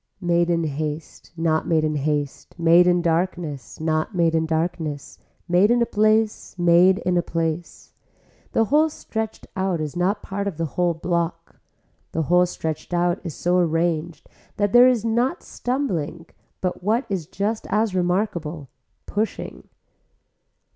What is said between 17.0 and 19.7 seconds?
is just as remarkable, pushing.